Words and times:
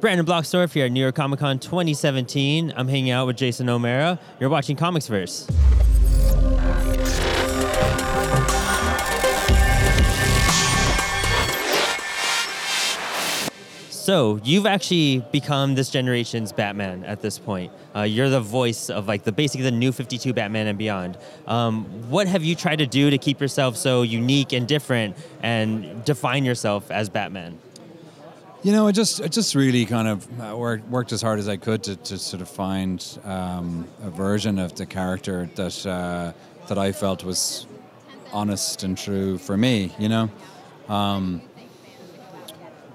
Brandon 0.00 0.24
Bloxdorf 0.24 0.72
here 0.72 0.86
at 0.86 0.92
New 0.92 1.00
York 1.00 1.16
Comic 1.16 1.40
Con 1.40 1.58
2017. 1.58 2.72
I'm 2.76 2.86
hanging 2.86 3.10
out 3.10 3.26
with 3.26 3.36
Jason 3.36 3.68
O'Mara. 3.68 4.20
You're 4.38 4.48
watching 4.48 4.76
ComicsVerse. 4.76 5.50
So 13.90 14.40
you've 14.44 14.66
actually 14.66 15.18
become 15.32 15.74
this 15.74 15.90
generation's 15.90 16.52
Batman 16.52 17.02
at 17.04 17.20
this 17.20 17.38
point. 17.38 17.72
Uh, 17.94 18.02
you're 18.02 18.30
the 18.30 18.40
voice 18.40 18.90
of 18.90 19.08
like 19.08 19.24
the 19.24 19.32
basically 19.32 19.64
the 19.64 19.72
new 19.72 19.90
52 19.90 20.32
Batman 20.32 20.68
and 20.68 20.78
beyond. 20.78 21.18
Um, 21.46 21.84
what 22.08 22.28
have 22.28 22.44
you 22.44 22.54
tried 22.54 22.76
to 22.76 22.86
do 22.86 23.10
to 23.10 23.18
keep 23.18 23.40
yourself 23.40 23.76
so 23.76 24.02
unique 24.02 24.52
and 24.52 24.66
different 24.68 25.16
and 25.42 26.04
define 26.04 26.44
yourself 26.44 26.90
as 26.90 27.08
Batman? 27.08 27.58
You 28.64 28.72
know, 28.72 28.88
I 28.88 28.92
just 28.92 29.20
I 29.20 29.28
just 29.28 29.54
really 29.54 29.86
kind 29.86 30.08
of 30.08 30.40
uh, 30.40 30.56
worked 30.56 30.88
worked 30.88 31.12
as 31.12 31.22
hard 31.22 31.38
as 31.38 31.48
I 31.48 31.56
could 31.56 31.84
to, 31.84 31.94
to 31.94 32.18
sort 32.18 32.42
of 32.42 32.48
find 32.48 33.04
um, 33.22 33.86
a 34.02 34.10
version 34.10 34.58
of 34.58 34.74
the 34.74 34.84
character 34.84 35.48
that 35.54 35.86
uh, 35.86 36.32
that 36.66 36.76
I 36.76 36.90
felt 36.90 37.22
was 37.22 37.68
honest 38.32 38.82
and 38.82 38.98
true 38.98 39.38
for 39.38 39.56
me. 39.56 39.92
You 40.00 40.08
know. 40.08 40.30
Um, 40.88 41.40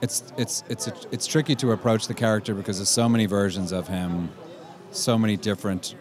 it's 0.01 0.33
it's 0.35 0.65
it's 0.67 0.89
it's 1.11 1.25
tricky 1.25 1.55
to 1.55 1.71
approach 1.71 2.07
the 2.07 2.13
character 2.13 2.53
because 2.53 2.77
there's 2.77 2.89
so 2.89 3.07
many 3.07 3.25
versions 3.25 3.71
of 3.71 3.87
him, 3.87 4.31
so 4.91 5.17
many 5.17 5.37
different 5.37 5.95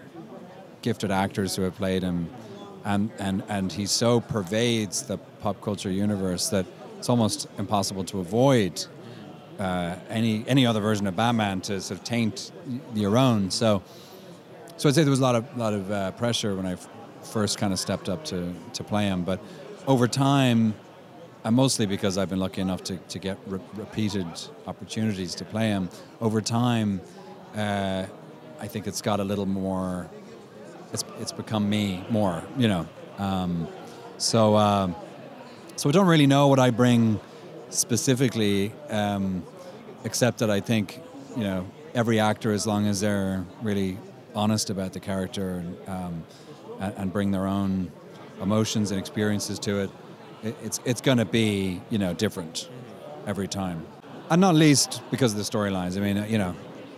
gifted 0.83 1.13
actors 1.13 1.55
who 1.55 1.63
have 1.63 1.77
played 1.77 2.03
him, 2.03 2.29
and 2.85 3.13
and 3.21 3.45
and 3.49 3.73
he 3.73 3.87
so 3.87 4.21
pervades 4.21 5.03
the 5.03 5.19
pop 5.19 5.61
culture 5.61 5.91
universe 5.91 6.49
that 6.49 6.67
it's 6.99 7.09
almost 7.09 7.47
impossible 7.59 8.03
to 8.03 8.19
avoid 8.19 8.85
uh, 9.63 9.97
any 10.09 10.45
any 10.49 10.67
other 10.67 10.81
version 10.81 11.07
of 11.07 11.15
Batman 11.17 11.61
to 11.63 11.81
sort 11.81 12.01
of 12.01 12.05
taint 12.05 12.53
your 12.95 13.17
own. 13.17 13.51
So, 13.51 13.83
so 14.77 14.89
I'd 14.89 14.95
say 14.95 15.03
there 15.03 15.11
was 15.11 15.21
a 15.21 15.23
lot 15.23 15.37
of 15.37 15.57
lot 15.57 15.73
of 15.73 15.91
uh, 15.91 16.11
pressure 16.13 16.55
when 16.57 16.67
I 16.67 16.73
f- 16.73 16.89
first 17.23 17.59
kind 17.59 17.73
of 17.73 17.79
stepped 17.79 18.09
up 18.09 18.25
to 18.27 18.53
to 18.73 18.85
play 18.85 19.05
him, 19.05 19.25
but 19.25 19.41
over 19.87 20.09
time 20.09 20.75
and 21.45 21.57
mostly 21.57 21.87
because 21.87 22.19
I've 22.19 22.29
been 22.29 22.39
lucky 22.39 22.61
enough 22.61 22.85
to, 22.85 22.97
to 22.97 23.19
get 23.19 23.37
re- 23.47 23.61
repeated 23.75 24.27
opportunities 24.67 25.35
to 25.37 25.45
play 25.45 25.69
him. 25.69 25.89
Over 26.21 26.41
time, 26.41 27.01
uh, 27.57 28.07
I 28.61 28.67
think 28.69 28.87
it's 28.87 29.03
got 29.03 29.19
a 29.21 29.25
little 29.25 29.47
more. 29.47 30.09
It's 30.93 31.05
it's 31.21 31.33
become 31.33 31.69
me 31.69 32.05
more, 32.11 32.43
you 32.57 32.69
know. 32.69 32.87
Um, 33.19 33.69
so 34.19 34.55
uh, 34.55 34.93
so 35.77 35.89
I 35.89 35.93
don't 35.93 36.07
really 36.07 36.27
know 36.27 36.49
what 36.49 36.59
I 36.59 36.71
bring 36.71 37.21
specifically, 37.71 38.73
um, 38.91 39.43
except 40.05 40.39
that 40.39 40.51
I 40.51 40.61
think 40.61 41.01
you 41.37 41.45
know 41.45 41.67
every 41.95 42.21
actor, 42.21 42.53
as 42.53 42.67
long 42.67 42.87
as 42.87 43.01
they're 43.01 43.45
really 43.63 43.99
honest 44.35 44.71
about 44.71 44.93
the 44.93 45.01
character 45.01 45.57
and 45.57 45.89
um, 45.89 46.25
and, 46.81 47.13
bring 47.13 47.31
their 47.31 47.47
own 47.47 47.93
emotions 48.41 48.91
and 48.91 48.99
experiences 48.99 49.59
to 49.61 49.83
it 49.83 49.91
it's 50.43 50.81
it's 50.85 51.01
going 51.01 51.19
to 51.19 51.25
be 51.25 51.81
you 51.91 51.99
know 51.99 52.15
different 52.15 52.69
every 53.27 53.49
time, 53.49 53.87
and 54.31 54.41
not 54.41 54.55
least 54.55 55.03
because 55.11 55.33
of 55.33 55.39
the 55.39 55.45
storylines. 55.45 55.97
I 55.97 56.01
mean, 56.01 56.31
you 56.31 56.39
know, 56.39 56.55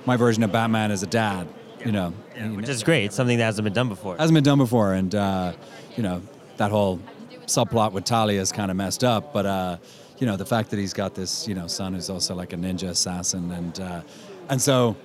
my 0.06 0.16
version 0.16 0.42
of 0.42 0.52
Batman 0.52 0.90
is 0.90 1.02
a 1.02 1.06
dad. 1.06 1.48
You 1.84 1.92
know, 1.92 2.14
yeah, 2.34 2.50
which 2.50 2.68
is 2.68 2.82
great. 2.82 3.04
It's 3.04 3.16
something 3.16 3.36
that 3.38 3.44
hasn't 3.44 3.64
been 3.64 3.74
done 3.74 3.90
before. 3.90 4.16
Hasn't 4.16 4.34
been 4.34 4.44
done 4.44 4.58
before, 4.58 4.94
and 4.94 5.14
uh, 5.14 5.52
you 5.96 6.02
know 6.02 6.22
that 6.56 6.70
whole 6.70 7.00
subplot 7.46 7.92
with 7.92 8.04
Talia 8.04 8.40
is 8.40 8.52
kind 8.52 8.70
of 8.70 8.76
messed 8.76 9.04
up, 9.04 9.32
but. 9.32 9.46
Uh, 9.46 9.76
you 10.24 10.30
know 10.30 10.38
the 10.38 10.46
fact 10.46 10.70
that 10.70 10.78
he's 10.78 10.94
got 10.94 11.14
this 11.14 11.46
you 11.46 11.54
know 11.54 11.66
son 11.66 11.92
who's 11.92 12.08
also 12.08 12.34
like 12.34 12.54
a 12.54 12.56
ninja 12.56 12.88
assassin 12.88 13.52
and 13.52 13.78
uh, 13.78 14.00
and 14.48 14.62
so 14.62 14.96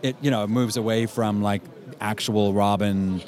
it 0.00 0.14
you 0.20 0.30
know 0.30 0.46
moves 0.46 0.76
away 0.76 1.06
from 1.06 1.42
like 1.42 1.60
actual 2.00 2.54
Robin 2.54 3.20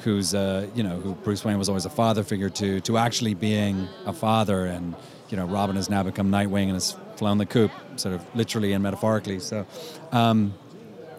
who's 0.00 0.34
uh, 0.34 0.66
you 0.74 0.82
know 0.82 0.98
who 0.98 1.14
Bruce 1.14 1.44
Wayne 1.44 1.56
was 1.56 1.68
always 1.68 1.84
a 1.84 1.90
father 1.90 2.24
figure 2.24 2.50
to, 2.50 2.80
to 2.80 2.98
actually 2.98 3.34
being 3.34 3.86
a 4.06 4.12
father, 4.12 4.66
and 4.66 4.96
you 5.28 5.36
know 5.36 5.46
Robin 5.46 5.76
has 5.76 5.88
now 5.88 6.02
become 6.02 6.32
Nightwing 6.32 6.64
and 6.64 6.72
has 6.72 6.96
flown 7.14 7.38
the 7.38 7.46
coop, 7.46 7.70
sort 7.94 8.16
of 8.16 8.24
literally 8.34 8.72
and 8.72 8.82
metaphorically. 8.82 9.38
So, 9.38 9.66
um, 10.10 10.52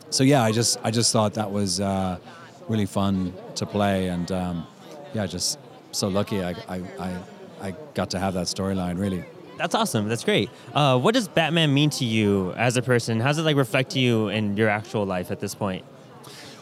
so 0.09 0.25
yeah, 0.25 0.43
I 0.43 0.51
just 0.51 0.77
I 0.83 0.91
just 0.91 1.13
thought 1.13 1.35
that 1.35 1.51
was 1.51 1.79
uh, 1.79 2.19
really 2.67 2.85
fun 2.85 3.33
to 3.55 3.65
play, 3.65 4.09
and 4.09 4.29
um, 4.29 4.67
yeah, 5.13 5.25
just 5.25 5.57
so 5.93 6.09
lucky 6.09 6.43
I, 6.43 6.51
I, 6.67 6.83
I, 6.99 7.15
I 7.61 7.75
got 7.93 8.09
to 8.11 8.19
have 8.19 8.33
that 8.33 8.47
storyline 8.47 8.99
really. 8.99 9.23
That's 9.59 9.75
awesome. 9.75 10.07
That's 10.07 10.23
great. 10.23 10.49
Uh, 10.73 10.97
what 10.97 11.13
does 11.13 11.27
Batman 11.27 11.73
mean 11.73 11.89
to 11.91 12.05
you 12.05 12.53
as 12.53 12.77
a 12.77 12.81
person? 12.81 13.19
How 13.19 13.27
does 13.27 13.39
it 13.39 13.41
like 13.41 13.57
reflect 13.57 13.91
to 13.91 13.99
you 13.99 14.29
in 14.29 14.55
your 14.55 14.69
actual 14.69 15.05
life 15.05 15.31
at 15.31 15.41
this 15.41 15.53
point? 15.53 15.83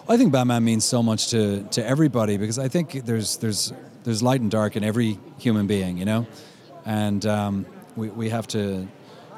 I 0.09 0.17
think 0.17 0.31
Batman 0.31 0.63
means 0.63 0.83
so 0.83 1.03
much 1.03 1.27
to, 1.27 1.61
to 1.61 1.85
everybody 1.85 2.37
because 2.37 2.57
I 2.57 2.69
think 2.69 3.05
there's 3.05 3.37
there's 3.37 3.71
there's 4.03 4.23
light 4.23 4.41
and 4.41 4.49
dark 4.49 4.75
in 4.75 4.83
every 4.83 5.19
human 5.37 5.67
being, 5.67 5.99
you 5.99 6.05
know, 6.05 6.25
and 6.85 7.23
um, 7.27 7.65
we 7.95 8.09
we 8.09 8.29
have 8.29 8.47
to 8.47 8.87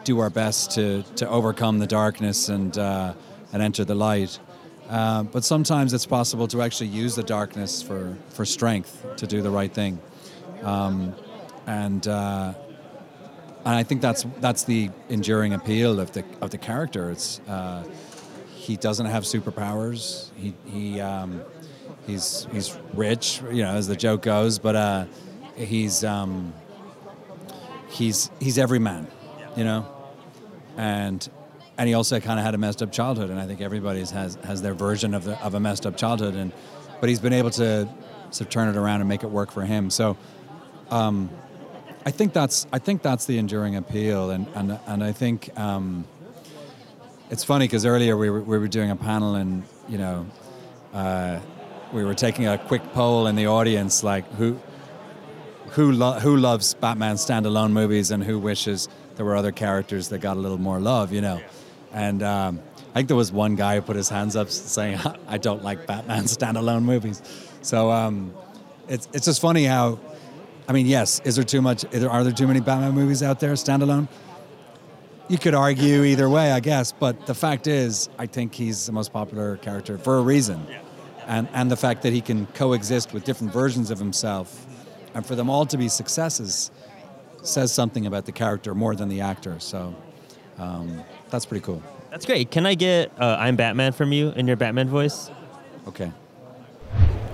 do 0.05 0.19
our 0.19 0.29
best 0.29 0.71
to 0.75 1.03
to 1.17 1.27
overcome 1.27 1.79
the 1.79 1.87
darkness 1.87 2.47
and 2.47 2.77
uh, 2.77 3.13
and 3.51 3.61
enter 3.61 3.83
the 3.83 3.95
light. 3.95 4.39
Uh, 4.87 5.23
but 5.23 5.43
sometimes 5.43 5.93
it's 5.93 6.05
possible 6.05 6.47
to 6.47 6.61
actually 6.61 6.87
use 6.87 7.13
the 7.13 7.23
darkness 7.23 7.81
for, 7.83 8.17
for 8.29 8.43
strength 8.43 9.05
to 9.17 9.27
do 9.27 9.41
the 9.41 9.49
right 9.49 9.71
thing, 9.71 9.99
um, 10.63 11.13
and 11.67 12.07
uh, 12.07 12.53
and 13.65 13.75
I 13.75 13.83
think 13.83 14.01
that's 14.01 14.25
that's 14.39 14.63
the 14.63 14.89
enduring 15.09 15.53
appeal 15.53 15.99
of 15.99 16.11
the 16.13 16.23
of 16.41 16.49
the 16.49 16.57
character. 16.57 17.11
It's 17.11 17.39
uh, 17.41 17.83
he 18.55 18.77
doesn't 18.77 19.05
have 19.05 19.23
superpowers. 19.23 20.29
He 20.35 20.53
he 20.65 21.01
um, 21.01 21.41
he's 22.07 22.47
he's 22.51 22.77
rich, 22.93 23.41
you 23.51 23.63
know, 23.63 23.71
as 23.71 23.87
the 23.87 23.95
joke 23.95 24.21
goes, 24.21 24.59
but 24.59 24.75
uh, 24.75 25.05
he's 25.55 26.03
um, 26.03 26.53
he's 27.89 28.29
he's 28.39 28.57
every 28.57 28.79
man, 28.79 29.07
you 29.57 29.63
know, 29.63 29.85
and 30.77 31.27
and 31.77 31.87
he 31.87 31.93
also 31.93 32.19
kind 32.19 32.39
of 32.39 32.45
had 32.45 32.55
a 32.55 32.57
messed 32.57 32.81
up 32.81 32.91
childhood, 32.91 33.29
and 33.29 33.39
I 33.39 33.45
think 33.45 33.61
everybody 33.61 33.99
has 33.99 34.35
has 34.43 34.61
their 34.61 34.73
version 34.73 35.13
of 35.13 35.25
the, 35.25 35.37
of 35.43 35.53
a 35.53 35.59
messed 35.59 35.85
up 35.85 35.97
childhood, 35.97 36.35
and 36.35 36.53
but 37.01 37.09
he's 37.09 37.19
been 37.19 37.33
able 37.33 37.51
to 37.51 37.89
sort 38.31 38.41
of 38.41 38.49
turn 38.49 38.69
it 38.69 38.77
around 38.77 39.01
and 39.01 39.09
make 39.09 39.23
it 39.23 39.29
work 39.29 39.51
for 39.51 39.63
him. 39.63 39.89
So. 39.89 40.17
Um, 40.91 41.29
I 42.05 42.11
think 42.11 42.33
that's 42.33 42.65
I 42.71 42.79
think 42.79 43.01
that's 43.01 43.25
the 43.25 43.37
enduring 43.37 43.75
appeal, 43.75 44.31
and 44.31 44.47
and 44.55 44.79
and 44.87 45.03
I 45.03 45.11
think 45.11 45.57
um, 45.59 46.05
it's 47.29 47.43
funny 47.43 47.65
because 47.65 47.85
earlier 47.85 48.15
we 48.17 48.29
were, 48.29 48.41
we 48.41 48.57
were 48.57 48.67
doing 48.67 48.89
a 48.89 48.95
panel 48.95 49.35
and 49.35 49.63
you 49.87 49.97
know 49.97 50.25
uh, 50.93 51.39
we 51.91 52.03
were 52.03 52.15
taking 52.15 52.47
a 52.47 52.57
quick 52.57 52.81
poll 52.93 53.27
in 53.27 53.35
the 53.35 53.47
audience 53.47 54.03
like 54.03 54.25
who 54.33 54.59
who 55.71 55.91
lo- 55.91 56.19
who 56.19 56.37
loves 56.37 56.73
Batman 56.73 57.15
standalone 57.15 57.71
movies 57.71 58.11
and 58.11 58.23
who 58.23 58.39
wishes 58.39 58.87
there 59.15 59.25
were 59.25 59.35
other 59.35 59.51
characters 59.51 60.09
that 60.09 60.19
got 60.19 60.37
a 60.37 60.39
little 60.39 60.57
more 60.57 60.79
love 60.79 61.11
you 61.11 61.21
know? 61.21 61.41
And 61.91 62.23
um, 62.23 62.61
I 62.91 62.99
think 62.99 63.07
there 63.07 63.17
was 63.17 63.31
one 63.31 63.55
guy 63.55 63.75
who 63.75 63.81
put 63.81 63.95
his 63.95 64.09
hands 64.09 64.35
up 64.35 64.49
saying 64.49 64.99
I 65.27 65.37
don't 65.37 65.63
like 65.63 65.85
Batman 65.85 66.23
standalone 66.35 66.83
movies. 66.83 67.21
So 67.61 67.91
um, 67.91 68.33
it's 68.87 69.07
it's 69.13 69.25
just 69.25 69.41
funny 69.41 69.65
how 69.65 69.99
I 70.69 70.71
mean 70.71 70.85
yes 70.85 71.19
is 71.25 71.35
there 71.35 71.43
too 71.43 71.61
much 71.61 71.83
are 71.93 72.23
there 72.23 72.31
too 72.31 72.47
many 72.47 72.61
Batman 72.61 72.93
movies 72.93 73.21
out 73.21 73.41
there 73.41 73.53
standalone 73.53 74.07
you 75.29 75.37
could 75.37 75.53
argue 75.53 76.03
either 76.03 76.27
way, 76.27 76.51
I 76.51 76.59
guess. 76.59 76.91
But 76.91 77.27
the 77.27 77.35
fact 77.35 77.67
is, 77.67 78.09
I 78.17 78.25
think 78.25 78.53
he's 78.53 78.87
the 78.87 78.91
most 78.91 79.13
popular 79.13 79.57
character 79.57 79.97
for 79.97 80.17
a 80.17 80.21
reason. 80.21 80.65
And, 81.27 81.47
and 81.53 81.69
the 81.69 81.77
fact 81.77 82.01
that 82.01 82.11
he 82.11 82.21
can 82.21 82.47
coexist 82.47 83.13
with 83.13 83.23
different 83.23 83.53
versions 83.53 83.91
of 83.91 83.99
himself 83.99 84.65
and 85.13 85.23
for 85.23 85.35
them 85.35 85.49
all 85.49 85.65
to 85.67 85.77
be 85.77 85.87
successes 85.87 86.71
says 87.43 87.71
something 87.71 88.07
about 88.07 88.25
the 88.25 88.31
character 88.31 88.73
more 88.73 88.95
than 88.95 89.07
the 89.07 89.21
actor. 89.21 89.59
So 89.59 89.95
um, 90.57 91.03
that's 91.29 91.45
pretty 91.45 91.63
cool. 91.63 91.83
That's 92.09 92.25
great. 92.25 92.49
Can 92.49 92.65
I 92.65 92.73
get 92.73 93.11
uh, 93.19 93.37
I'm 93.39 93.55
Batman 93.55 93.93
from 93.93 94.11
you 94.11 94.29
in 94.31 94.47
your 94.47 94.57
Batman 94.57 94.89
voice? 94.89 95.29
Okay. 95.87 96.11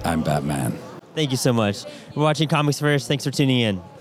I'm 0.03 0.21
Batman. 0.21 0.77
Thank 1.15 1.31
you 1.31 1.37
so 1.37 1.53
much. 1.53 1.85
We're 2.13 2.23
watching 2.23 2.49
ComicsVerse. 2.49 3.07
Thanks 3.07 3.23
for 3.23 3.31
tuning 3.31 3.61
in. 3.61 3.94